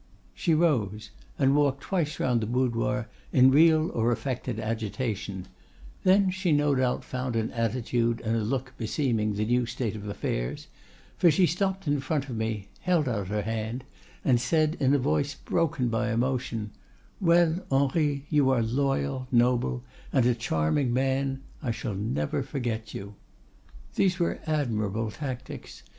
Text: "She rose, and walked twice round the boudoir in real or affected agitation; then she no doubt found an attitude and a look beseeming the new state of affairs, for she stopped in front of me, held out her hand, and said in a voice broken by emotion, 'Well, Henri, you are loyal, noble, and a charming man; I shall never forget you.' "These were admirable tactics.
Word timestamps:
"She 0.33 0.55
rose, 0.55 1.11
and 1.37 1.55
walked 1.55 1.81
twice 1.81 2.19
round 2.19 2.41
the 2.41 2.47
boudoir 2.47 3.07
in 3.31 3.51
real 3.51 3.91
or 3.91 4.11
affected 4.11 4.59
agitation; 4.59 5.47
then 6.03 6.31
she 6.31 6.51
no 6.51 6.73
doubt 6.73 7.03
found 7.03 7.35
an 7.35 7.51
attitude 7.51 8.19
and 8.21 8.35
a 8.35 8.39
look 8.43 8.73
beseeming 8.79 9.35
the 9.35 9.45
new 9.45 9.67
state 9.67 9.95
of 9.95 10.07
affairs, 10.07 10.65
for 11.19 11.29
she 11.29 11.45
stopped 11.45 11.85
in 11.85 11.99
front 11.99 12.29
of 12.29 12.35
me, 12.35 12.67
held 12.79 13.07
out 13.07 13.27
her 13.27 13.43
hand, 13.43 13.83
and 14.25 14.41
said 14.41 14.75
in 14.79 14.95
a 14.95 14.97
voice 14.97 15.35
broken 15.35 15.87
by 15.87 16.11
emotion, 16.11 16.71
'Well, 17.19 17.59
Henri, 17.71 18.25
you 18.31 18.49
are 18.49 18.63
loyal, 18.63 19.27
noble, 19.31 19.83
and 20.11 20.25
a 20.25 20.33
charming 20.33 20.91
man; 20.91 21.41
I 21.61 21.69
shall 21.69 21.93
never 21.93 22.41
forget 22.41 22.95
you.' 22.95 23.13
"These 23.93 24.17
were 24.17 24.39
admirable 24.47 25.11
tactics. 25.11 25.83